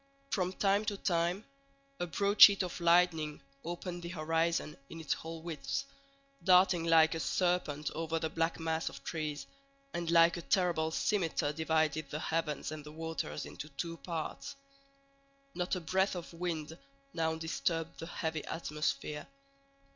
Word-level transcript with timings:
From 0.31 0.51
time 0.53 0.83
to 0.85 0.97
time 0.97 1.45
a 1.99 2.07
broad 2.07 2.41
sheet 2.41 2.63
of 2.63 2.81
lightning 2.81 3.39
opened 3.63 4.01
the 4.01 4.09
horizon 4.09 4.75
in 4.89 4.99
its 4.99 5.13
whole 5.13 5.43
width, 5.43 5.83
darted 6.43 6.87
like 6.87 7.13
a 7.13 7.19
serpent 7.19 7.91
over 7.91 8.17
the 8.17 8.27
black 8.31 8.59
mass 8.59 8.89
of 8.89 9.03
trees, 9.03 9.45
and 9.93 10.09
like 10.09 10.37
a 10.37 10.41
terrible 10.41 10.89
scimitar 10.89 11.53
divided 11.53 12.09
the 12.09 12.19
heavens 12.19 12.71
and 12.71 12.83
the 12.83 12.91
waters 12.91 13.45
into 13.45 13.69
two 13.69 13.97
parts. 13.97 14.55
Not 15.53 15.75
a 15.75 15.79
breath 15.79 16.15
of 16.15 16.33
wind 16.33 16.79
now 17.13 17.35
disturbed 17.35 17.99
the 17.99 18.07
heavy 18.07 18.43
atmosphere. 18.45 19.27